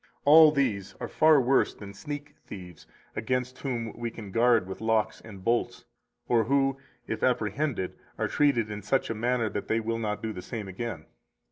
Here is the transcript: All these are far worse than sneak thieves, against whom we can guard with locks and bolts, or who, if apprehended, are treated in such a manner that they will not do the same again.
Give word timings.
All 0.25 0.51
these 0.51 0.95
are 0.99 1.07
far 1.07 1.39
worse 1.39 1.75
than 1.75 1.93
sneak 1.93 2.33
thieves, 2.47 2.87
against 3.15 3.59
whom 3.59 3.93
we 3.95 4.09
can 4.09 4.31
guard 4.31 4.65
with 4.65 4.81
locks 4.81 5.21
and 5.23 5.43
bolts, 5.43 5.85
or 6.27 6.45
who, 6.45 6.79
if 7.05 7.21
apprehended, 7.21 7.99
are 8.17 8.27
treated 8.27 8.71
in 8.71 8.81
such 8.81 9.11
a 9.11 9.13
manner 9.13 9.47
that 9.51 9.67
they 9.67 9.79
will 9.79 9.99
not 9.99 10.23
do 10.23 10.33
the 10.33 10.41
same 10.41 10.67
again. 10.67 11.05